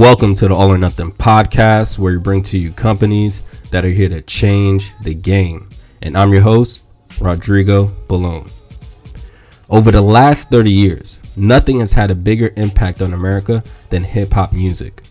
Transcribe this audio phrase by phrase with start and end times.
[0.00, 3.90] Welcome to the All or Nothing podcast, where we bring to you companies that are
[3.90, 5.68] here to change the game.
[6.00, 6.84] And I'm your host,
[7.20, 8.50] Rodrigo Balone.
[9.68, 14.32] Over the last 30 years, nothing has had a bigger impact on America than hip
[14.32, 15.02] hop music.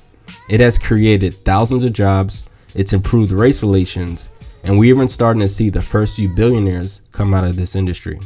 [0.49, 4.31] It has created thousands of jobs, it's improved race relations,
[4.63, 8.19] and we're even starting to see the first few billionaires come out of this industry.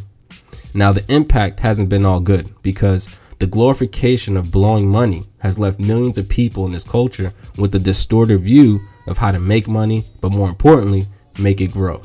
[0.73, 3.09] Now, the impact hasn't been all good because
[3.39, 7.79] the glorification of blowing money has left millions of people in this culture with a
[7.79, 11.05] distorted view of how to make money, but more importantly,
[11.37, 12.01] make it grow.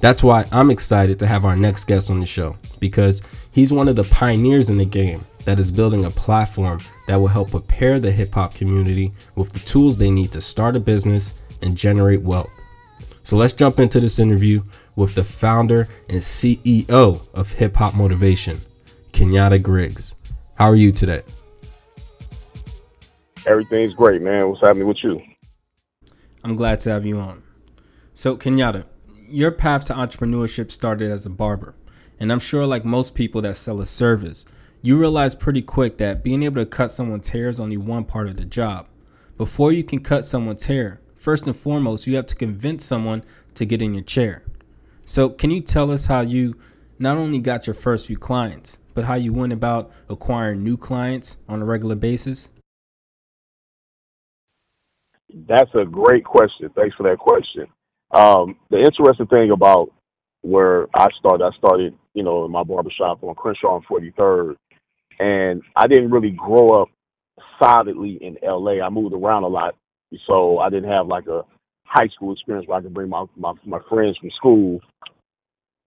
[0.00, 3.88] That's why I'm excited to have our next guest on the show because he's one
[3.88, 8.00] of the pioneers in the game that is building a platform that will help prepare
[8.00, 12.22] the hip hop community with the tools they need to start a business and generate
[12.22, 12.50] wealth.
[13.22, 14.62] So let's jump into this interview
[14.96, 18.60] with the founder and CEO of Hip Hop Motivation,
[19.12, 20.16] Kenyatta Griggs.
[20.54, 21.22] How are you today?
[23.48, 24.46] Everything's great, man.
[24.46, 25.22] What's happening with you?
[26.44, 27.42] I'm glad to have you on.
[28.12, 28.84] So, Kenyatta,
[29.26, 31.74] your path to entrepreneurship started as a barber.
[32.20, 34.44] And I'm sure, like most people that sell a service,
[34.82, 38.28] you realize pretty quick that being able to cut someone's hair is only one part
[38.28, 38.86] of the job.
[39.38, 43.64] Before you can cut someone's hair, first and foremost, you have to convince someone to
[43.64, 44.42] get in your chair.
[45.06, 46.54] So, can you tell us how you
[46.98, 51.38] not only got your first few clients, but how you went about acquiring new clients
[51.48, 52.50] on a regular basis?
[55.34, 56.70] That's a great question.
[56.74, 57.66] Thanks for that question.
[58.10, 59.90] Um, the interesting thing about
[60.42, 64.56] where I started, I started, you know, in my barbershop on Crenshaw and 43rd,
[65.18, 66.88] and I didn't really grow up
[67.60, 68.84] solidly in LA.
[68.84, 69.74] I moved around a lot,
[70.26, 71.42] so I didn't have like a
[71.84, 74.80] high school experience where I could bring my my, my friends from school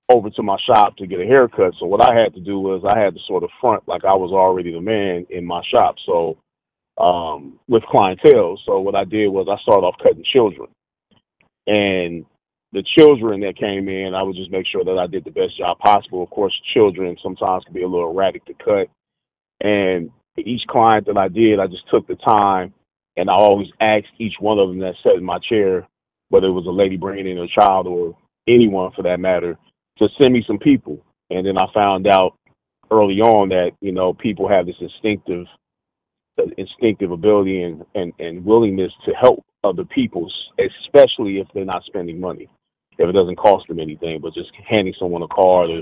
[0.10, 1.74] over to my shop to get a haircut.
[1.80, 4.14] So what I had to do was I had to sort of front like I
[4.14, 5.96] was already the man in my shop.
[6.06, 6.38] So
[7.02, 8.60] um, with clientele.
[8.66, 10.70] So what I did was I started off cutting children,
[11.68, 12.26] and
[12.74, 15.58] the children that came in, I would just make sure that I did the best
[15.58, 16.24] job possible.
[16.24, 18.88] Of course, children sometimes can be a little erratic to cut,
[19.62, 22.74] and each client that I did, I just took the time,
[23.18, 25.88] and I always asked each one of them that sat in my chair,
[26.30, 28.16] whether it was a lady bringing in a child or
[28.48, 29.58] anyone for that matter,
[29.98, 31.04] to send me some people.
[31.30, 32.36] And then I found out
[32.92, 35.46] early on that you know people have this instinctive
[36.58, 42.20] instinctive ability and, and, and willingness to help other people, especially if they're not spending
[42.20, 42.50] money,
[42.98, 45.82] if it doesn't cost them anything, but just handing someone a card or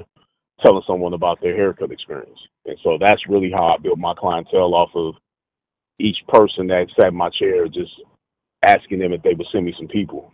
[0.61, 2.39] telling someone about their haircut experience.
[2.65, 5.15] And so that's really how I built my clientele off of
[5.99, 7.91] each person that sat in my chair, just
[8.66, 10.31] asking them if they would send me some people,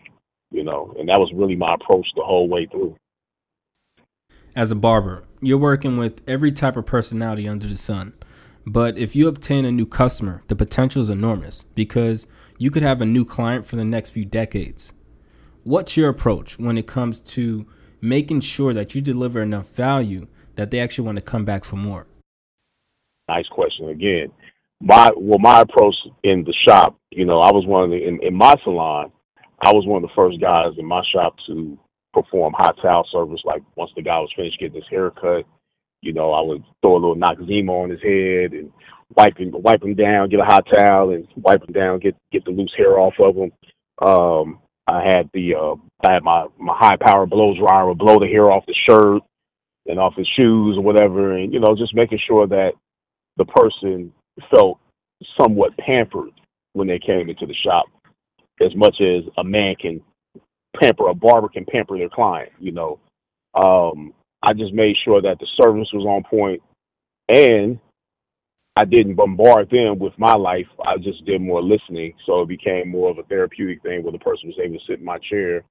[0.52, 2.96] you know, and that was really my approach the whole way through
[4.56, 8.14] as a barber, you're working with every type of personality under the sun.
[8.66, 12.28] But if you obtain a new customer, the potential is enormous because
[12.58, 14.94] you could have a new client for the next few decades.
[15.64, 17.68] What's your approach when it comes to
[18.02, 21.76] making sure that you deliver enough value that they actually want to come back for
[21.76, 22.08] more?
[23.28, 24.32] Nice question again.
[24.82, 28.20] My well, my approach in the shop, you know, I was one of the in,
[28.22, 29.12] in my salon,
[29.62, 31.78] I was one of the first guys in my shop to
[32.14, 33.42] perform hot towel service.
[33.46, 35.46] Like once the guy was finished getting his hair cut,
[36.06, 38.72] you know, I would throw a little Noxzema on his head and
[39.18, 42.46] wipe him, wipe him down, get a hot towel and wipe him down, get get
[42.46, 43.52] the loose hair off of him.
[44.02, 45.76] Um, I had the uh,
[46.08, 49.24] I had my my high power blow dryer would blow the hair off the shirt
[49.88, 52.74] and off his shoes or whatever, and you know, just making sure that
[53.38, 54.14] the person
[54.54, 54.80] felt
[55.40, 56.30] somewhat pampered
[56.74, 57.86] when they came into the shop,
[58.62, 60.02] as much as a man can
[60.80, 62.52] pamper a barber can pamper their client.
[62.60, 63.00] You know,
[63.56, 64.14] um,
[64.46, 66.62] I just made sure that the service was on point,
[67.30, 67.80] and
[68.76, 70.68] I didn't bombard them with my life.
[70.86, 74.20] I just did more listening, so it became more of a therapeutic thing where the
[74.20, 75.64] person was able to sit in my chair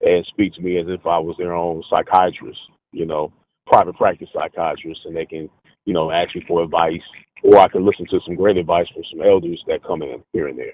[0.00, 2.58] and speak to me as if I was their own psychiatrist.
[2.92, 3.32] You know,
[3.66, 5.48] private practice psychiatrist, and they can,
[5.84, 7.02] you know, ask me for advice,
[7.44, 10.48] or I can listen to some great advice from some elders that come in here
[10.48, 10.72] and there.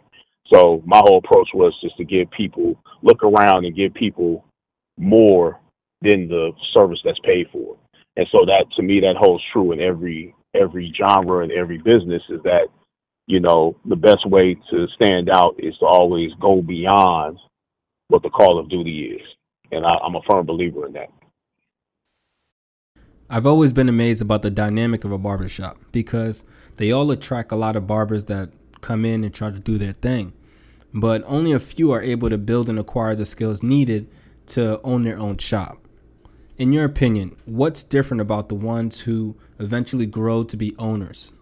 [0.53, 4.45] So my whole approach was just to give people look around and give people
[4.97, 5.61] more
[6.05, 7.77] than the service that's paid for.
[8.17, 12.23] And so that to me that holds true in every every genre and every business
[12.29, 12.69] is that
[13.27, 17.39] you know the best way to stand out is to always go beyond
[18.09, 19.27] what the call of duty is,
[19.73, 21.09] and I, I'm a firm believer in that.
[23.29, 26.45] I've always been amazed about the dynamic of a barbershop because
[26.77, 28.51] they all attract a lot of barbers that
[28.83, 30.35] come in and try to do their thing.
[30.93, 34.09] But only a few are able to build and acquire the skills needed
[34.49, 35.84] to own their own shop.
[36.57, 41.33] In your opinion, what's different about the ones who eventually grow to be owners?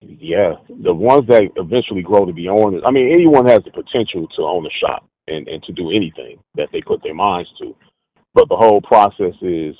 [0.00, 2.82] Yeah, the ones that eventually grow to be owners.
[2.86, 6.38] I mean, anyone has the potential to own a shop and and to do anything
[6.54, 7.76] that they put their minds to,
[8.32, 9.76] but the whole process is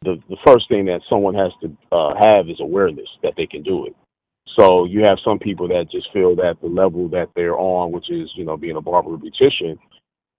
[0.00, 3.62] the the first thing that someone has to uh, have is awareness that they can
[3.62, 3.94] do it.
[4.58, 8.10] So you have some people that just feel that the level that they're on, which
[8.10, 9.78] is you know being a barber or beautician,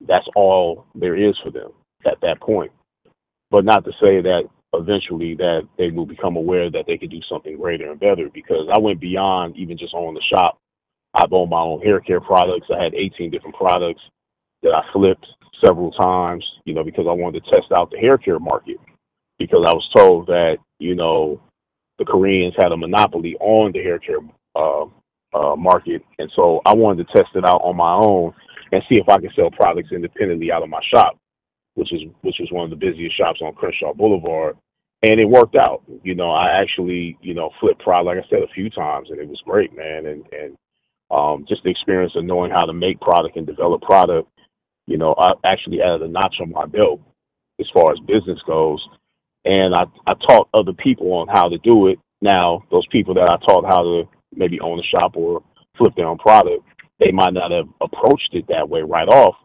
[0.07, 1.71] that's all there is for them
[2.05, 2.71] at that point.
[3.51, 7.21] But not to say that eventually that they will become aware that they could do
[7.29, 10.57] something greater and better because I went beyond even just owning the shop.
[11.13, 12.67] I've owned my own hair care products.
[12.73, 14.01] I had 18 different products
[14.63, 15.27] that I flipped
[15.63, 18.77] several times, you know, because I wanted to test out the hair care market
[19.37, 21.39] because I was told that, you know,
[21.99, 24.19] the Koreans had a monopoly on the hair care
[24.55, 24.85] uh,
[25.33, 26.03] uh, market.
[26.19, 28.33] And so I wanted to test it out on my own
[28.71, 31.17] and see if I could sell products independently out of my shop,
[31.75, 34.57] which is which was one of the busiest shops on Crenshaw Boulevard.
[35.03, 35.83] And it worked out.
[36.03, 39.19] You know, I actually, you know, flipped product like I said a few times and
[39.19, 40.05] it was great, man.
[40.05, 40.57] And and
[41.11, 44.29] um just the experience of knowing how to make product and develop product,
[44.87, 47.01] you know, I actually added a notch on my belt
[47.59, 48.85] as far as business goes.
[49.45, 51.99] And I I taught other people on how to do it.
[52.21, 54.03] Now, those people that I taught how to
[54.35, 55.43] maybe own a shop or
[55.77, 56.63] flip their own product,
[56.99, 59.35] they might not have approached it that way right off,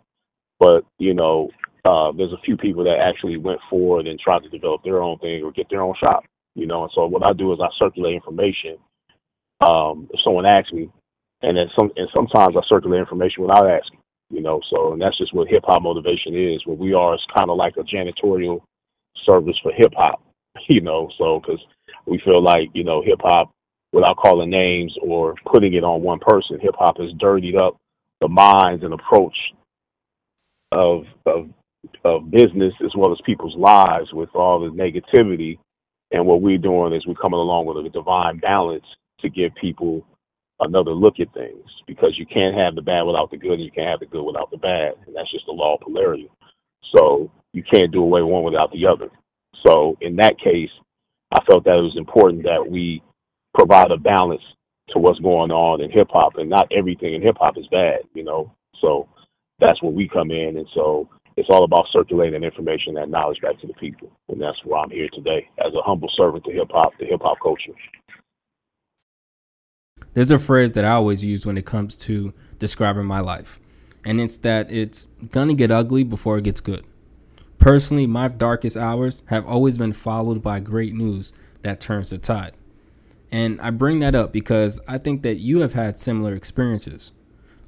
[0.60, 1.50] but you know,
[1.84, 5.18] uh, there's a few people that actually went forward and tried to develop their own
[5.18, 6.24] thing or get their own shop.
[6.54, 8.78] You know, and so what I do is I circulate information.
[9.60, 10.90] Um, if someone asks me,
[11.42, 14.00] and then some, and sometimes I circulate information without asking.
[14.30, 16.66] You know, so and that's just what hip hop motivation is.
[16.66, 18.60] What we are is kind of like a janitorial
[19.24, 20.22] service for hip hop.
[20.68, 21.60] You know, so because
[22.04, 23.52] we feel like you know hip hop
[23.92, 26.58] without calling names or putting it on one person.
[26.60, 27.76] Hip hop has dirtied up
[28.20, 29.36] the minds and approach
[30.72, 31.48] of of
[32.04, 35.58] of business as well as people's lives with all the negativity.
[36.10, 38.84] And what we're doing is we're coming along with a divine balance
[39.20, 40.06] to give people
[40.60, 43.70] another look at things because you can't have the bad without the good and you
[43.70, 44.92] can't have the good without the bad.
[45.06, 46.30] And that's just the law of polarity.
[46.94, 49.10] So you can't do away one without the other.
[49.66, 50.70] So in that case,
[51.32, 53.02] I felt that it was important that we
[53.54, 54.42] provide a balance
[54.90, 58.00] to what's going on in hip hop, and not everything in hip hop is bad,
[58.14, 58.52] you know.
[58.80, 59.08] So
[59.58, 61.08] that's where we come in, and so
[61.38, 64.90] it's all about circulating information and knowledge back to the people, and that's where I'm
[64.90, 67.72] here today as a humble servant to hip hop, to hip hop culture.
[70.14, 73.60] There's a phrase that I always use when it comes to describing my life,
[74.04, 76.84] and it's that it's gonna get ugly before it gets good.
[77.58, 81.32] Personally, my darkest hours have always been followed by great news
[81.62, 82.54] that turns the tide.
[83.30, 87.12] And I bring that up because I think that you have had similar experiences.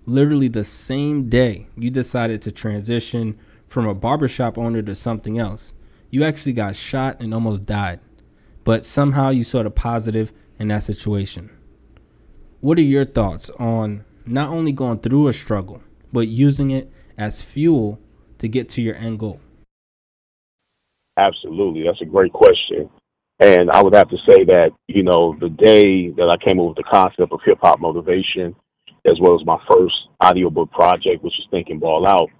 [0.06, 3.38] Literally the same day you decided to transition
[3.70, 5.74] from a barbershop owner to something else,
[6.10, 8.00] you actually got shot and almost died.
[8.64, 11.50] But somehow you saw the positive in that situation.
[12.58, 17.42] What are your thoughts on not only going through a struggle, but using it as
[17.42, 18.00] fuel
[18.38, 19.40] to get to your end goal?
[21.16, 21.84] Absolutely.
[21.84, 22.90] That's a great question.
[23.38, 26.66] And I would have to say that, you know, the day that I came up
[26.66, 28.56] with the concept of hip hop motivation,
[29.06, 32.30] as well as my first audiobook project, which is Thinking Ball Out,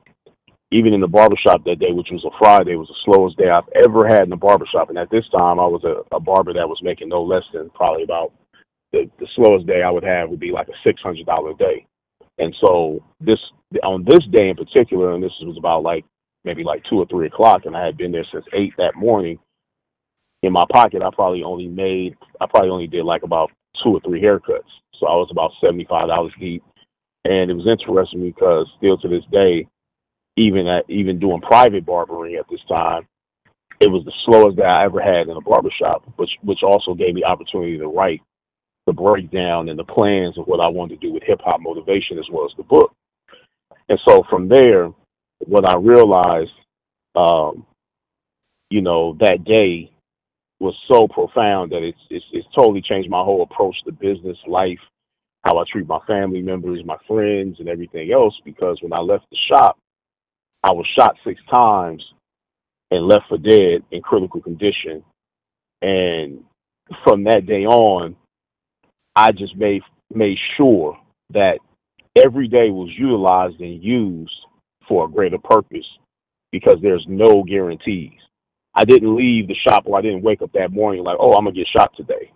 [0.72, 3.68] even in the barbershop that day, which was a Friday, was the slowest day I've
[3.84, 4.88] ever had in the barbershop.
[4.88, 7.70] And at this time, I was a, a barber that was making no less than
[7.70, 8.32] probably about
[8.92, 11.86] the, the slowest day I would have would be like a $600 day.
[12.38, 13.38] And so this,
[13.82, 16.04] on this day in particular, and this was about like
[16.44, 19.38] maybe like two or three o'clock, and I had been there since eight that morning
[20.42, 23.50] in my pocket, I probably only made, I probably only did like about
[23.82, 24.70] two or three haircuts.
[24.98, 26.62] So I was about $75 deep.
[27.24, 29.66] And it was interesting because still to this day,
[30.36, 33.06] even at, even doing private barbering at this time,
[33.80, 37.14] it was the slowest that I ever had in a barbershop, which, which also gave
[37.14, 38.20] me opportunity to write
[38.86, 42.18] the breakdown and the plans of what I wanted to do with hip hop motivation
[42.18, 42.92] as well as the book.
[43.88, 44.90] And so from there,
[45.46, 46.50] what I realized,
[47.16, 47.66] um,
[48.70, 49.90] you know, that day
[50.60, 54.78] was so profound that it's, it's it's totally changed my whole approach to business life,
[55.42, 58.34] how I treat my family members, my friends, and everything else.
[58.44, 59.78] Because when I left the shop,
[60.62, 62.04] I was shot six times
[62.90, 65.02] and left for dead in critical condition.
[65.82, 66.44] And
[67.04, 68.16] from that day on,
[69.16, 70.98] I just made made sure
[71.32, 71.58] that
[72.16, 74.34] every day was utilized and used
[74.88, 75.86] for a greater purpose
[76.50, 78.18] because there's no guarantees.
[78.74, 81.44] I didn't leave the shop or I didn't wake up that morning like, oh, I'm
[81.44, 82.32] gonna get shot today.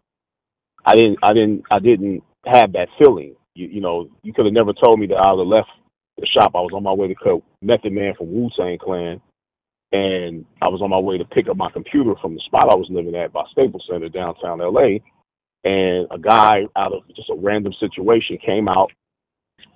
[0.84, 3.34] I didn't, I didn't, I didn't have that feeling.
[3.54, 5.70] You, you know, you could have never told me that I would have left
[6.18, 6.52] the shop.
[6.54, 9.20] I was on my way to cut Method Man from Wu Tang Clan,
[9.92, 12.74] and I was on my way to pick up my computer from the spot I
[12.74, 14.98] was living at by Staples Center downtown LA.
[15.64, 18.90] and a guy out of just a random situation came out,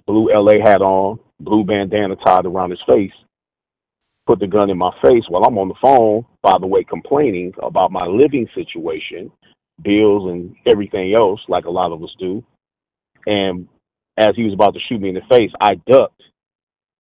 [0.07, 3.13] blue LA hat on, blue bandana tied around his face,
[4.27, 7.53] put the gun in my face while I'm on the phone, by the way, complaining
[7.63, 9.31] about my living situation,
[9.83, 12.45] bills and everything else, like a lot of us do.
[13.27, 13.69] And
[14.19, 16.23] as he was about to shoot me in the face, I ducked.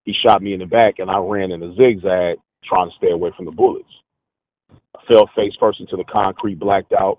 [0.09, 3.11] He shot me in the back, and I ran in a zigzag, trying to stay
[3.11, 3.91] away from the bullets.
[4.97, 7.19] I fell face first into the concrete, blacked out.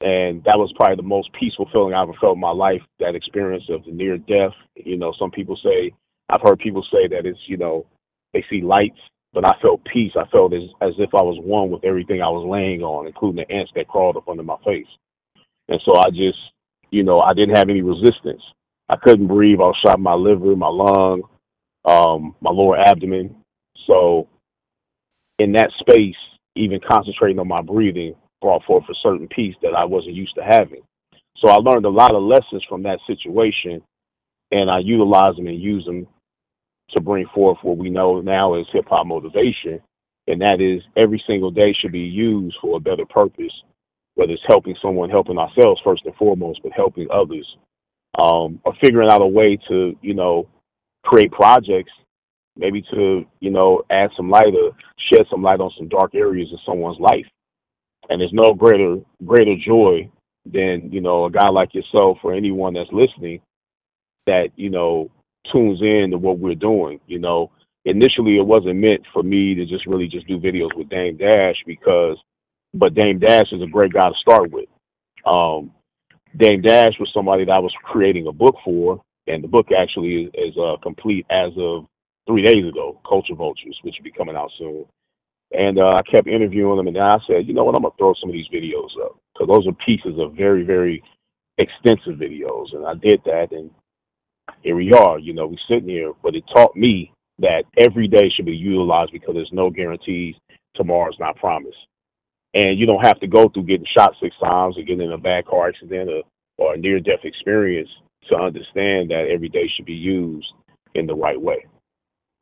[0.00, 3.16] And that was probably the most peaceful feeling I ever felt in my life, that
[3.16, 4.52] experience of the near death.
[4.76, 5.92] You know, some people say,
[6.30, 7.86] I've heard people say that it's, you know,
[8.32, 9.00] they see lights,
[9.32, 10.12] but I felt peace.
[10.14, 13.44] I felt as, as if I was one with everything I was laying on, including
[13.44, 14.86] the ants that crawled up under my face.
[15.66, 16.38] And so I just,
[16.92, 18.42] you know, I didn't have any resistance.
[18.88, 19.58] I couldn't breathe.
[19.58, 21.24] I was shot in my liver, my lung,
[21.84, 23.36] um, my lower abdomen.
[23.86, 24.28] So
[25.38, 26.16] in that space,
[26.56, 30.44] even concentrating on my breathing brought forth a certain peace that I wasn't used to
[30.44, 30.82] having.
[31.38, 33.82] So I learned a lot of lessons from that situation
[34.52, 36.06] and I utilize them and use them
[36.90, 39.80] to bring forth what we know now as hip hop motivation.
[40.26, 43.52] And that is every single day should be used for a better purpose,
[44.14, 47.46] whether it's helping someone, helping ourselves first and foremost, but helping others,
[48.22, 50.48] um, or figuring out a way to, you know,
[51.04, 51.92] create projects,
[52.56, 54.72] maybe to, you know, add some light or
[55.10, 57.26] shed some light on some dark areas in someone's life.
[58.08, 60.10] And there's no greater greater joy
[60.44, 63.40] than, you know, a guy like yourself or anyone that's listening
[64.26, 65.10] that, you know,
[65.52, 67.00] tunes in to what we're doing.
[67.06, 67.50] You know,
[67.84, 71.56] initially it wasn't meant for me to just really just do videos with Dame Dash
[71.66, 72.18] because,
[72.72, 74.68] but Dame Dash is a great guy to start with.
[75.24, 75.72] Um,
[76.36, 80.24] Dame Dash was somebody that I was creating a book for, and the book actually
[80.24, 81.86] is, is uh, complete as of
[82.26, 84.84] three days ago, Culture Vultures, which will be coming out soon.
[85.52, 88.14] And uh, I kept interviewing them, and I said, you know what, I'm gonna throw
[88.20, 91.02] some of these videos up because those are pieces of very, very
[91.58, 93.70] extensive videos, and I did that, and
[94.62, 98.30] here we are, you know, we're sitting here, but it taught me that every day
[98.34, 100.34] should be utilized because there's no guarantees
[100.74, 101.76] tomorrow's not promised.
[102.54, 105.18] And you don't have to go through getting shot six times or getting in a
[105.18, 106.22] bad car accident or,
[106.58, 107.88] or a near death experience
[108.28, 110.46] to understand that every day should be used
[110.94, 111.64] in the right way.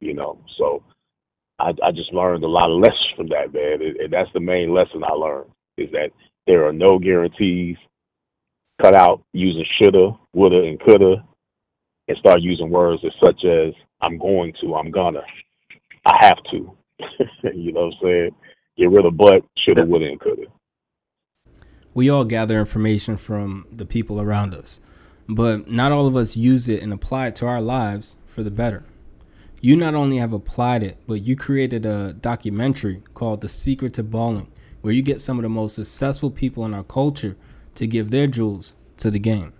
[0.00, 0.82] You know, so
[1.58, 3.82] I, I just learned a lot of lessons from that, man.
[3.82, 6.10] And, and that's the main lesson I learned is that
[6.46, 7.76] there are no guarantees.
[8.80, 11.24] Cut out using shoulda, woulda, and coulda
[12.08, 15.22] and start using words as such as I'm going to, I'm gonna,
[16.06, 16.76] I have to.
[17.54, 18.30] you know what I'm saying?
[18.76, 20.42] Get rid of but, shoulda, woulda, and coulda.
[21.94, 24.80] We all gather information from the people around us,
[25.28, 28.50] but not all of us use it and apply it to our lives for the
[28.50, 28.84] better.
[29.60, 34.02] You not only have applied it, but you created a documentary called The Secret to
[34.02, 34.50] Balling,
[34.80, 37.36] where you get some of the most successful people in our culture
[37.76, 39.52] to give their jewels to the game.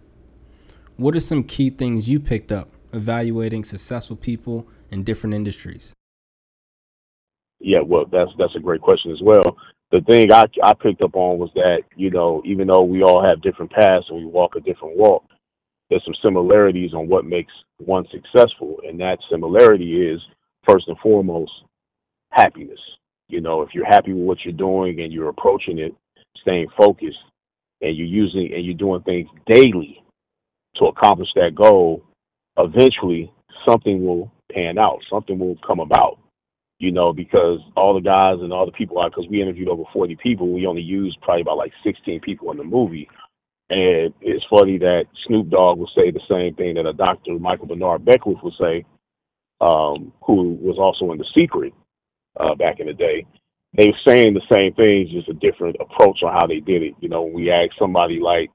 [0.96, 5.92] What are some key things you picked up evaluating successful people in different industries?
[7.60, 9.56] Yeah, well, that's that's a great question as well.
[9.92, 13.22] The thing I I picked up on was that you know even though we all
[13.22, 15.24] have different paths and we walk a different walk,
[15.92, 20.20] there's some similarities on what makes one successful, and that similarity is
[20.66, 21.52] first and foremost
[22.30, 22.78] happiness.
[23.28, 25.94] You know, if you're happy with what you're doing and you're approaching it,
[26.40, 27.18] staying focused,
[27.82, 30.02] and you're using and you're doing things daily
[30.76, 32.02] to accomplish that goal,
[32.56, 33.30] eventually
[33.68, 36.18] something will pan out, something will come about.
[36.78, 39.84] You know, because all the guys and all the people, are because we interviewed over
[39.92, 43.10] 40 people, we only used probably about like 16 people in the movie.
[43.70, 47.38] And it's funny that Snoop Dogg will say the same thing that a Dr.
[47.38, 48.84] Michael Bernard Beckwith would say,
[49.60, 51.72] um, who was also in The Secret
[52.38, 53.26] uh, back in the day.
[53.76, 56.94] They were saying the same things, just a different approach on how they did it.
[57.00, 58.50] You know, we asked somebody like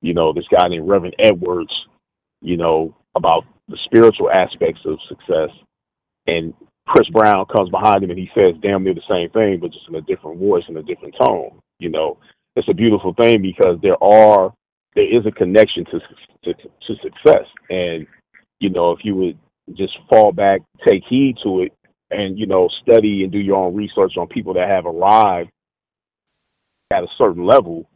[0.00, 1.72] you know, this guy named Reverend Edwards,
[2.40, 5.50] you know, about the spiritual aspects of success.
[6.26, 6.54] And
[6.86, 9.88] Chris Brown comes behind him and he says damn near the same thing, but just
[9.88, 11.60] in a different voice and a different tone.
[11.78, 12.18] You know,
[12.56, 14.52] it's a beautiful thing because there are
[14.94, 16.00] there is a connection to
[16.44, 18.06] to, to success, and
[18.60, 19.38] you know, if you would
[19.76, 21.72] just fall back, take heed to it,
[22.10, 25.50] and you know, study and do your own research on people that have arrived
[26.92, 27.88] at a certain level,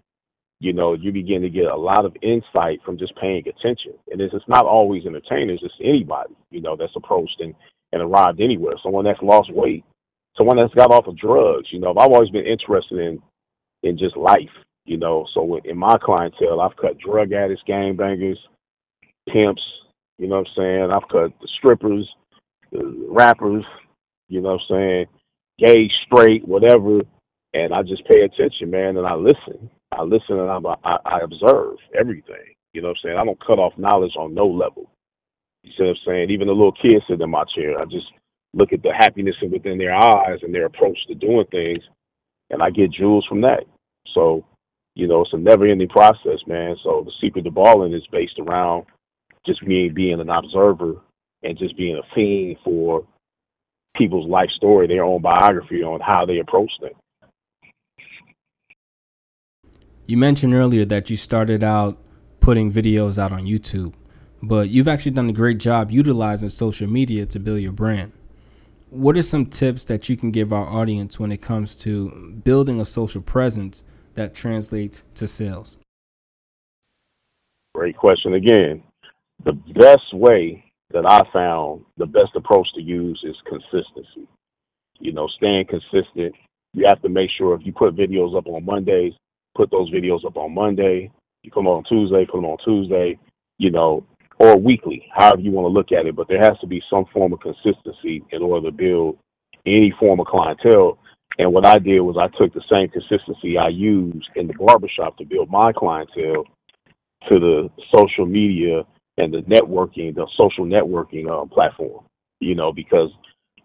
[0.61, 3.92] you know, you begin to get a lot of insight from just paying attention.
[4.11, 7.54] And it's, it's not always entertainers, it's anybody, you know, that's approached and,
[7.92, 8.75] and arrived anywhere.
[8.82, 9.84] Someone that's lost weight,
[10.37, 11.68] someone that's got off of drugs.
[11.73, 13.20] You know, I've always been interested in
[13.84, 14.50] in just life,
[14.84, 15.26] you know.
[15.34, 18.38] So in my clientele, I've cut drug addicts, gangbangers,
[19.32, 19.62] pimps,
[20.18, 20.90] you know what I'm saying?
[20.90, 22.08] I've cut the strippers,
[22.72, 23.64] the rappers,
[24.28, 25.06] you know what I'm saying?
[25.58, 27.00] Gay, straight, whatever.
[27.52, 31.20] And I just pay attention, man, and I listen I listen and I'm, I, I
[31.22, 32.54] observe everything.
[32.72, 33.18] You know what I'm saying?
[33.18, 34.90] I don't cut off knowledge on no level.
[35.62, 36.30] You see what I'm saying?
[36.30, 38.06] Even the little kids sitting in my chair, I just
[38.52, 41.82] look at the happiness within their eyes and their approach to doing things,
[42.50, 43.64] and I get jewels from that.
[44.12, 44.44] So,
[44.94, 46.76] you know, it's a never ending process, man.
[46.82, 48.84] So the secret to balling is based around
[49.46, 50.94] just me being an observer
[51.42, 53.06] and just being a fiend for
[53.96, 56.96] people's life story, their own biography on how they approach things.
[60.06, 61.99] You mentioned earlier that you started out
[62.40, 63.94] putting videos out on YouTube,
[64.42, 68.12] but you've actually done a great job utilizing social media to build your brand.
[68.94, 72.80] What are some tips that you can give our audience when it comes to building
[72.80, 73.82] a social presence
[74.14, 75.78] that translates to sales?
[77.74, 78.84] Great question again.
[79.44, 84.28] The best way that I found the best approach to use is consistency.
[85.00, 86.36] You know, staying consistent.
[86.72, 89.14] You have to make sure if you put videos up on Mondays,
[89.56, 91.10] put those videos up on Monday.
[91.42, 93.18] You come on Tuesday, put them on Tuesday.
[93.58, 94.06] You know,
[94.38, 96.16] or weekly, however you want to look at it.
[96.16, 99.18] But there has to be some form of consistency in order to build
[99.66, 100.98] any form of clientele.
[101.38, 105.16] And what I did was I took the same consistency I used in the barbershop
[105.18, 106.44] to build my clientele
[107.30, 108.82] to the social media
[109.16, 112.04] and the networking, the social networking uh, platform.
[112.40, 113.10] You know, because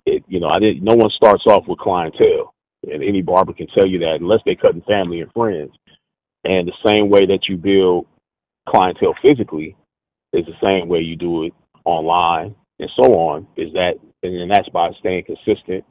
[0.05, 0.83] it, you know, I didn't.
[0.83, 4.55] No one starts off with clientele, and any barber can tell you that unless they
[4.55, 5.71] cut in family and friends.
[6.45, 8.07] And the same way that you build
[8.67, 9.75] clientele physically
[10.33, 11.53] is the same way you do it
[11.86, 13.48] online and so on.
[13.57, 13.93] Is that,
[14.24, 15.83] and that's by staying consistent.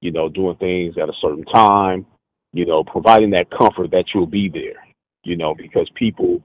[0.00, 2.06] You know, doing things at a certain time.
[2.52, 4.84] You know, providing that comfort that you'll be there.
[5.24, 6.42] You know, because people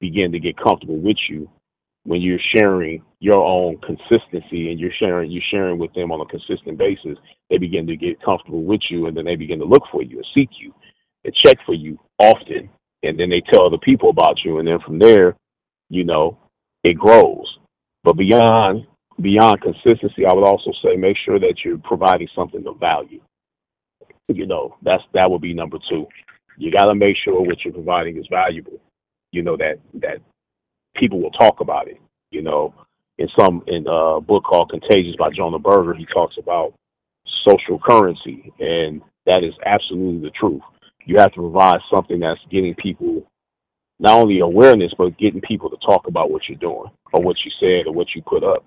[0.00, 1.48] begin to get comfortable with you
[2.06, 6.26] when you're sharing your own consistency and you're sharing you're sharing with them on a
[6.26, 7.18] consistent basis,
[7.50, 10.16] they begin to get comfortable with you and then they begin to look for you
[10.16, 10.72] and seek you
[11.24, 12.70] and check for you often.
[13.02, 15.36] And then they tell other people about you and then from there,
[15.90, 16.38] you know,
[16.86, 17.58] it grows.
[18.04, 18.86] But beyond
[19.20, 23.20] beyond consistency, I would also say make sure that you're providing something of value.
[24.28, 26.06] You know, that's that would be number two.
[26.56, 28.80] You gotta make sure what you're providing is valuable.
[29.32, 30.18] You know, that that
[30.94, 32.00] people will talk about it.
[32.30, 32.72] You know,
[33.18, 36.74] in some in a book called Contagious by Jonah Berger, he talks about
[37.48, 40.62] social currency, and that is absolutely the truth.
[41.04, 43.26] You have to provide something that's getting people
[43.98, 47.50] not only awareness, but getting people to talk about what you're doing or what you
[47.60, 48.64] said or what you put up.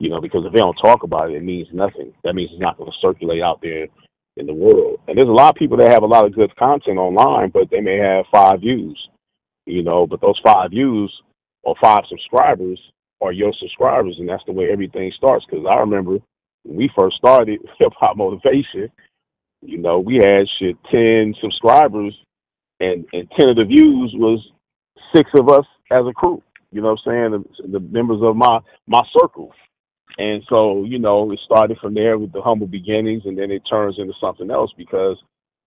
[0.00, 2.12] You know, because if they don't talk about it, it means nothing.
[2.24, 3.86] That means it's not going to circulate out there
[4.36, 5.00] in the world.
[5.06, 7.70] And there's a lot of people that have a lot of good content online, but
[7.70, 8.98] they may have five views.
[9.66, 11.12] You know, but those five views
[11.62, 12.80] or five subscribers
[13.22, 15.46] are your subscribers, and that's the way everything starts.
[15.48, 16.18] Because I remember
[16.64, 18.90] when we first started Hip Hop Motivation,
[19.62, 22.14] you know, we had shit ten subscribers,
[22.80, 24.46] and and ten of the views was
[25.14, 26.42] six of us as a crew.
[26.70, 27.44] You know what I'm saying?
[27.58, 29.52] The, the members of my my circle.
[30.16, 33.62] And so, you know, it started from there with the humble beginnings, and then it
[33.68, 35.16] turns into something else because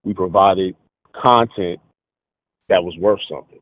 [0.04, 0.74] we provided
[1.14, 1.80] content
[2.68, 3.60] that was worth something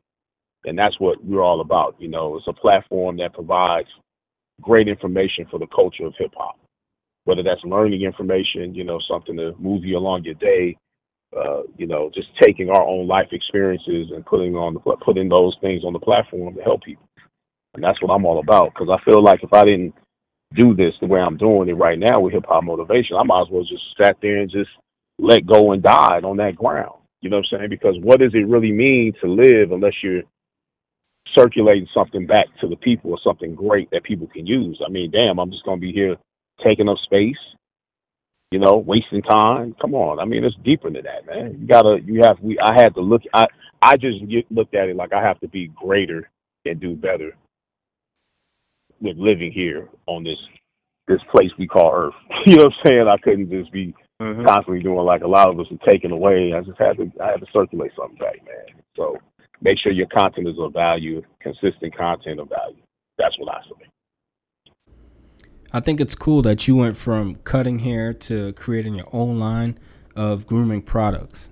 [0.67, 1.95] and that's what we're all about.
[1.97, 3.87] You know, it's a platform that provides
[4.61, 6.59] great information for the culture of hip hop,
[7.23, 10.77] whether that's learning information, you know, something to move you along your day,
[11.35, 15.55] uh, you know, just taking our own life experiences and putting on the, putting those
[15.61, 17.07] things on the platform to help people,
[17.73, 18.73] and that's what I'm all about.
[18.73, 19.93] Because I feel like if I didn't
[20.55, 23.41] do this the way I'm doing it right now with hip hop motivation, I might
[23.41, 24.69] as well just sat there and just
[25.19, 26.95] let go and died on that ground.
[27.21, 27.69] You know what I'm saying?
[27.69, 30.21] Because what does it really mean to live unless you're
[31.35, 34.81] circulating something back to the people or something great that people can use.
[34.85, 36.15] I mean, damn, I'm just gonna be here
[36.65, 37.37] taking up space,
[38.51, 39.75] you know, wasting time.
[39.81, 41.57] Come on, I mean, it's deeper than that, man.
[41.59, 42.37] You gotta, you have.
[42.41, 43.21] We, I had to look.
[43.33, 43.45] I,
[43.81, 44.17] I just
[44.49, 46.29] looked at it like I have to be greater
[46.65, 47.35] and do better
[49.01, 50.37] with living here on this
[51.07, 52.13] this place we call Earth.
[52.45, 53.07] you know what I'm saying?
[53.07, 54.45] I couldn't just be mm-hmm.
[54.45, 56.53] constantly doing like a lot of us are taking away.
[56.53, 58.83] I just had to, I had to circulate something back, man.
[58.95, 59.17] So
[59.61, 62.83] make sure your content is of value, consistent content of value.
[63.17, 63.87] That's what I say.
[65.73, 69.77] I think it's cool that you went from cutting hair to creating your own line
[70.15, 71.49] of grooming products.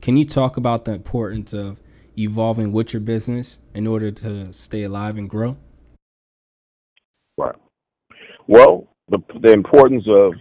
[0.00, 1.80] Can you talk about the importance of
[2.16, 5.56] evolving with your business in order to stay alive and grow?
[7.36, 7.56] Right.
[8.46, 10.34] Well, the the importance of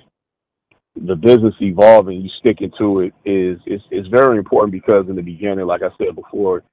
[0.95, 5.23] the business evolving, you sticking to it is is is very important because in the
[5.23, 6.63] beginning, like I said before,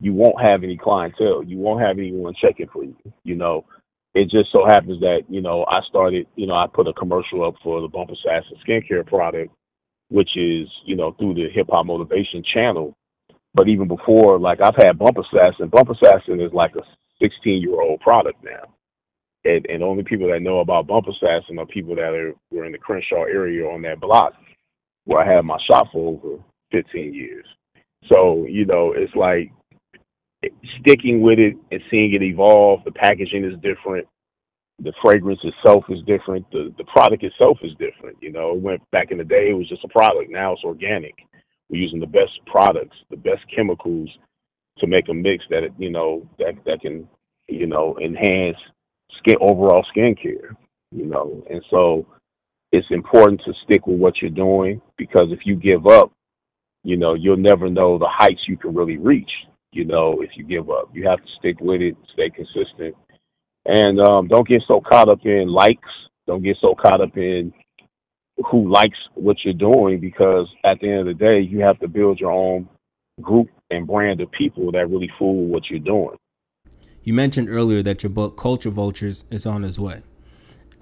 [0.00, 1.42] you won't have any clientele.
[1.42, 2.94] You won't have anyone checking for you.
[3.24, 3.64] You know,
[4.14, 6.26] it just so happens that you know I started.
[6.36, 9.54] You know, I put a commercial up for the Bump Assassin skincare product,
[10.08, 12.94] which is you know through the Hip Hop Motivation channel.
[13.54, 15.68] But even before, like I've had Bump Assassin.
[15.68, 16.82] Bump Assassin is like a
[17.22, 18.74] 16 year old product now.
[19.44, 22.72] And, and only people that know about Bump Assassin are people that are were in
[22.72, 24.34] the Crenshaw area on that block
[25.04, 27.44] where I had my shop for over 15 years.
[28.10, 29.52] So, you know, it's like
[30.80, 32.80] sticking with it and seeing it evolve.
[32.84, 34.06] The packaging is different.
[34.80, 36.50] The fragrance itself is different.
[36.50, 38.16] The the product itself is different.
[38.20, 40.30] You know, it went back in the day, it was just a product.
[40.30, 41.14] Now it's organic.
[41.68, 44.10] We're using the best products, the best chemicals
[44.78, 47.08] to make a mix that you know that that can
[47.48, 48.56] you know enhance
[49.18, 50.56] skin overall skincare.
[50.90, 52.06] You know, and so
[52.72, 56.12] it's important to stick with what you're doing because if you give up,
[56.84, 59.30] you know, you'll never know the heights you can really reach
[59.72, 60.90] you know, if you give up.
[60.92, 62.94] You have to stick with it, stay consistent,
[63.64, 65.88] and um, don't get so caught up in likes.
[66.26, 67.52] Don't get so caught up in
[68.50, 71.88] who likes what you're doing because at the end of the day, you have to
[71.88, 72.68] build your own
[73.20, 76.16] group and brand of people that really fool what you're doing.
[77.02, 80.02] You mentioned earlier that your book Culture Vultures is on its way.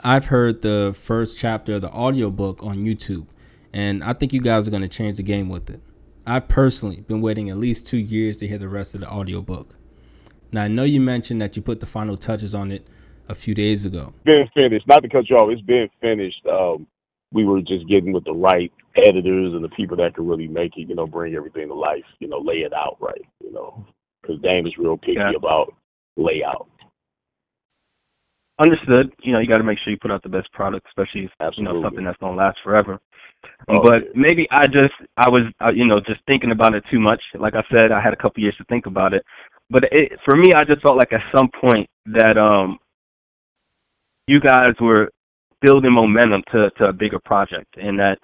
[0.02, 3.26] I've heard the first chapter of the audiobook on YouTube,
[3.72, 5.80] and I think you guys are going to change the game with it.
[6.26, 9.74] I've personally been waiting at least two years to hear the rest of the audiobook.
[10.52, 12.86] Now, I know you mentioned that you put the final touches on it
[13.28, 14.12] a few days ago.
[14.24, 14.86] Been finished.
[14.86, 16.44] Not to cut you off, it's been finished.
[16.46, 16.86] Um,
[17.32, 20.76] we were just getting with the right editors and the people that could really make
[20.76, 23.86] it, you know, bring everything to life, you know, lay it out right, you know,
[24.20, 25.32] because Dame is real picky yeah.
[25.36, 25.72] about
[26.16, 26.68] layout.
[28.58, 29.12] Understood.
[29.22, 31.30] You know, you got to make sure you put out the best product, especially if,
[31.56, 33.00] you know something that's gonna last forever.
[33.68, 34.10] Oh, but yeah.
[34.14, 37.20] maybe I just I was uh, you know just thinking about it too much.
[37.38, 39.24] Like I said, I had a couple years to think about it.
[39.68, 42.78] But it, for me, I just felt like at some point that um
[44.26, 45.10] you guys were
[45.60, 48.18] building momentum to to a bigger project, and that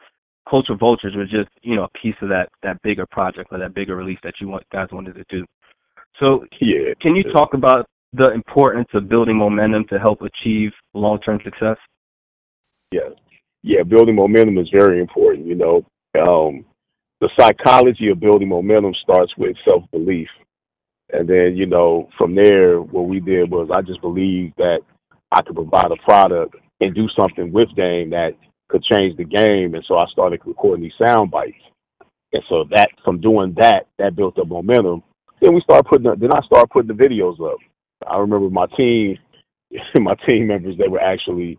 [0.48, 3.74] Culture Vultures was just you know a piece of that that bigger project or that
[3.74, 5.44] bigger release that you want, guys wanted to do.
[6.20, 11.20] So yeah, can you talk about the importance of building momentum to help achieve long
[11.20, 11.76] term success?
[12.90, 13.10] Yeah
[13.66, 15.44] yeah, building momentum is very important.
[15.44, 15.84] You know,
[16.16, 16.64] um,
[17.20, 20.28] the psychology of building momentum starts with self belief,
[21.12, 24.78] and then you know from there, what we did was I just believed that
[25.32, 28.34] I could provide a product and do something with Dame that
[28.68, 31.56] could change the game, and so I started recording these sound bites.
[32.32, 35.02] And so that from doing that, that built up momentum.
[35.42, 37.58] Then we started putting then I started putting the videos up.
[38.06, 39.18] I remember my team,
[39.98, 41.58] my team members, they were actually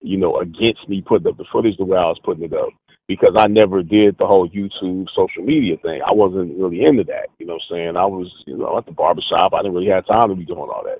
[0.00, 2.70] you know, against me putting up the footage the way I was putting it up
[3.08, 6.00] because I never did the whole YouTube social media thing.
[6.06, 7.28] I wasn't really into that.
[7.38, 7.96] You know what I'm saying?
[7.96, 9.54] I was, you know, at the barbershop.
[9.54, 10.98] I didn't really have time to be doing all that.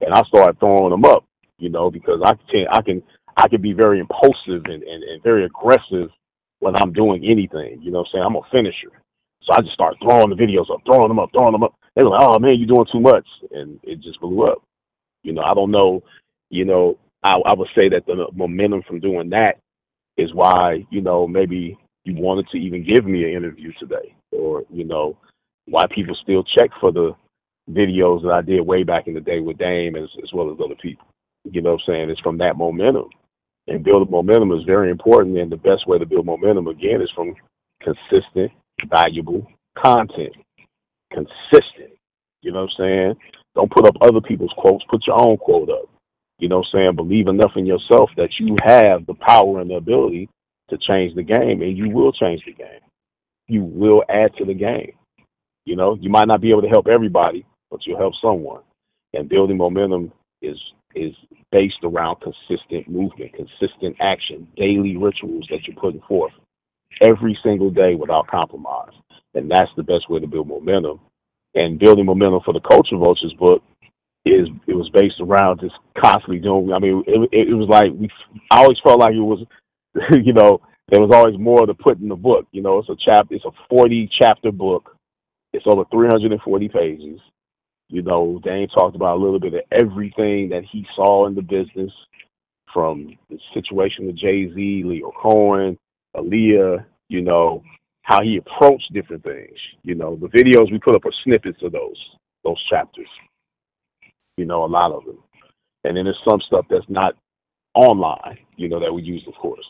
[0.00, 1.24] And I started throwing them up,
[1.58, 3.02] you know, because I can I can
[3.36, 6.10] I can be very impulsive and, and, and very aggressive
[6.60, 7.80] when I'm doing anything.
[7.82, 8.24] You know what I'm saying?
[8.26, 8.90] I'm a finisher.
[9.44, 11.74] So I just started throwing the videos up, throwing them up, throwing them up.
[11.94, 14.62] They were like, Oh man, you're doing too much and it just blew up.
[15.22, 16.02] You know, I don't know,
[16.50, 19.58] you know, I, I would say that the momentum from doing that
[20.16, 24.64] is why you know maybe you wanted to even give me an interview today, or
[24.70, 25.16] you know
[25.66, 27.12] why people still check for the
[27.70, 30.58] videos that I did way back in the day with Dame as, as well as
[30.62, 31.06] other people.
[31.44, 32.10] You know what I'm saying?
[32.10, 33.08] It's from that momentum.
[33.68, 35.38] And building momentum is very important.
[35.38, 37.34] And the best way to build momentum, again, is from
[37.82, 38.50] consistent,
[38.88, 39.46] valuable
[39.82, 40.34] content.
[41.12, 41.92] Consistent.
[42.42, 43.14] You know what I'm saying?
[43.54, 44.84] Don't put up other people's quotes.
[44.90, 45.88] Put your own quote up.
[46.42, 46.96] You know what I'm saying?
[46.96, 50.28] Believe enough in yourself that you have the power and the ability
[50.70, 52.80] to change the game, and you will change the game.
[53.46, 54.94] You will add to the game.
[55.64, 58.62] You know, you might not be able to help everybody, but you'll help someone.
[59.12, 60.10] And building momentum
[60.42, 60.58] is
[60.96, 61.14] is
[61.52, 66.32] based around consistent movement, consistent action, daily rituals that you're putting forth
[67.00, 68.94] every single day without compromise.
[69.34, 70.98] And that's the best way to build momentum.
[71.54, 73.62] And building momentum for the Culture Vultures book
[74.24, 76.72] is it was based around just constantly doing.
[76.72, 78.08] I mean, it, it, was like we.
[78.50, 79.44] I always felt like it was,
[80.24, 82.46] you know, there was always more to put in the book.
[82.52, 83.28] You know, it's a chap.
[83.30, 84.96] It's a forty chapter book.
[85.52, 87.20] It's over three hundred and forty pages.
[87.88, 91.42] You know, Dame talked about a little bit of everything that he saw in the
[91.42, 91.90] business,
[92.72, 95.76] from the situation with Jay Z, Lyor Cohen,
[96.16, 96.84] Aaliyah.
[97.08, 97.64] You know,
[98.02, 99.58] how he approached different things.
[99.82, 101.98] You know, the videos we put up are snippets of those
[102.44, 103.08] those chapters
[104.36, 105.18] you know, a lot of them.
[105.84, 107.14] And then there's some stuff that's not
[107.74, 109.64] online, you know, that we use, of course.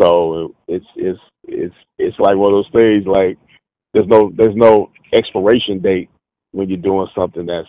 [0.00, 3.06] So it's it's it's it's like one of those things.
[3.06, 3.38] Like
[3.94, 6.10] there's no there's no expiration date
[6.52, 7.68] when you're doing something that's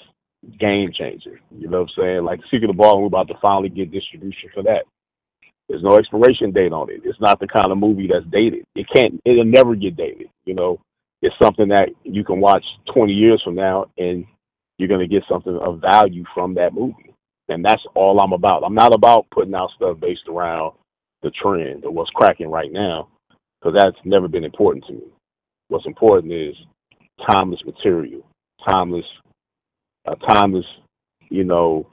[0.60, 1.40] game changing.
[1.58, 2.24] You know what I'm saying?
[2.24, 4.84] Like Secret of the Ball, we're about to finally get distribution for that.
[5.70, 7.02] There's no expiration date on it.
[7.04, 8.64] It's not the kind of movie that's dated.
[8.76, 9.20] It can't.
[9.26, 10.28] It'll never get dated.
[10.46, 10.80] You know,
[11.22, 14.26] it's something that you can watch 20 years from now and
[14.78, 17.14] you're going to get something of value from that movie.
[17.50, 18.64] And that's all I'm about.
[18.64, 20.74] I'm not about putting out stuff based around
[21.24, 23.08] the trend or what's cracking right now,
[23.60, 25.04] because that's never been important to me.
[25.70, 26.56] What's important is
[27.28, 28.26] timeless material,
[28.68, 29.06] timeless,
[30.06, 30.66] a timeless,
[31.30, 31.88] you know,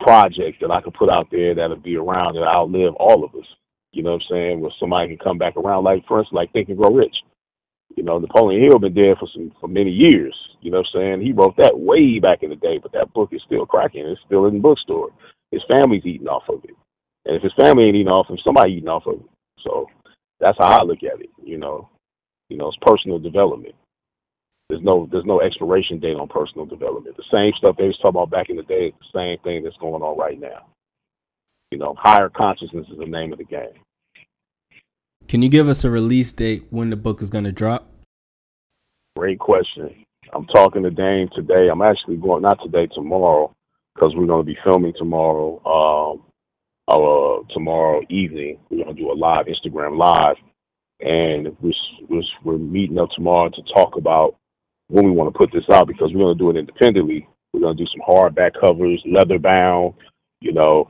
[0.00, 3.46] project that I can put out there that'll be around and outlive all of us.
[3.92, 4.60] You know what I'm saying?
[4.60, 7.14] Where somebody can come back around, like for instance, like Think and Grow Rich.
[7.96, 10.34] You know, Napoleon Hill been dead for some for many years.
[10.60, 11.20] You know what I'm saying?
[11.20, 14.06] He wrote that way back in the day, but that book is still cracking.
[14.06, 15.10] It's still in the bookstore.
[15.50, 16.76] His family's eating off of it.
[17.26, 19.30] And if his family ain't eating off of him, somebody eating off of it.
[19.62, 19.86] So
[20.40, 21.88] that's how I look at it, you know.
[22.48, 23.74] You know, it's personal development.
[24.68, 27.16] There's no there's no expiration date on personal development.
[27.16, 29.62] The same stuff they was talking about back in the day is the same thing
[29.62, 30.66] that's going on right now.
[31.70, 33.80] You know, higher consciousness is the name of the game.
[35.28, 37.88] Can you give us a release date when the book is going to drop?
[39.16, 40.04] Great question.
[40.32, 41.68] I'm talking to Dame today.
[41.70, 43.52] I'm actually going not today, tomorrow,
[43.94, 45.60] because we're going to be filming tomorrow.
[45.64, 46.22] Um,
[46.88, 50.36] uh, tomorrow evening, we're going to do a live Instagram live,
[51.00, 51.72] and we're,
[52.08, 54.36] we're we're meeting up tomorrow to talk about
[54.88, 57.26] when we want to put this out because we're going to do it independently.
[57.52, 59.94] We're going to do some hardback covers, leather bound,
[60.40, 60.88] you know,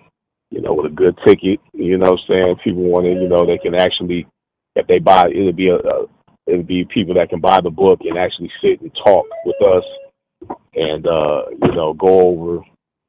[0.53, 1.61] you know, with a good ticket.
[1.73, 4.27] You know, what I'm saying people want to, you know, they can actually,
[4.77, 6.07] if they buy, it'll be a, a
[6.47, 9.85] it'll be people that can buy the book and actually sit and talk with us,
[10.75, 12.65] and uh, you know, go over,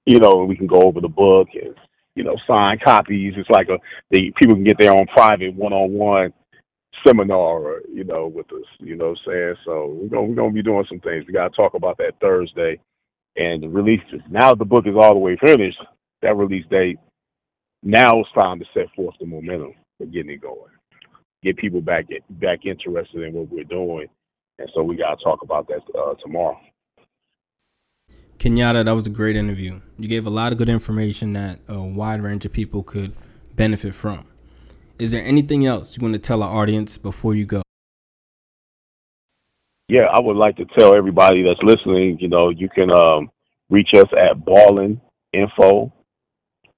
[0.06, 1.75] you know, we can go over the book and
[2.15, 3.34] you know, sign copies.
[3.36, 3.77] It's like a
[4.12, 6.34] the people can get their own private one on one
[7.06, 8.67] seminar, or, you know, with us.
[8.79, 9.56] You know what I'm saying?
[9.65, 11.25] So we're gonna we're gonna be doing some things.
[11.27, 12.79] We gotta talk about that Thursday.
[13.36, 15.79] And the release now the book is all the way finished,
[16.21, 16.99] that release date,
[17.84, 20.72] now it's time to set forth the momentum for getting it going.
[21.43, 24.08] Get people back back interested in what we're doing.
[24.60, 26.60] And so we gotta talk about that uh, tomorrow.
[28.38, 29.80] Kenyatta, that was a great interview.
[29.98, 33.15] You gave a lot of good information that a wide range of people could
[33.56, 34.26] benefit from.
[35.00, 37.62] Is there anything else you want to tell our audience before you go?
[39.89, 43.30] Yeah, I would like to tell everybody that's listening, you know, you can um,
[43.69, 45.02] reach us at ballin
[45.34, 45.91] info,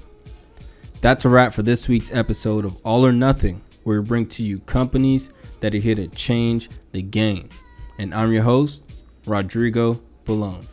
[1.02, 4.44] That's a wrap for this week's episode of All or Nothing, where we bring to
[4.44, 7.50] you companies that are here to change the game.
[8.00, 8.84] And I'm your host,
[9.28, 10.66] Rodrigo Balone.